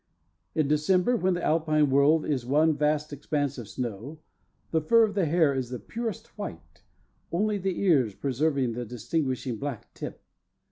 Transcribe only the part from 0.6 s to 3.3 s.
December, when the Alpine world is one vast